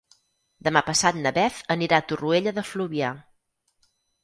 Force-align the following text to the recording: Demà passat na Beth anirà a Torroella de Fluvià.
Demà 0.67 0.81
passat 0.87 1.19
na 1.25 1.33
Beth 1.35 1.59
anirà 1.77 2.01
a 2.03 2.07
Torroella 2.13 2.55
de 2.59 2.65
Fluvià. 2.73 3.15